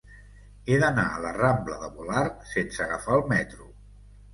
He 0.71 0.79
d'anar 0.83 1.03
a 1.11 1.21
la 1.27 1.35
rambla 1.37 1.79
de 1.85 1.93
Volart 2.01 2.45
sense 2.57 2.85
agafar 2.91 3.23
el 3.23 3.27
metro. 3.39 3.75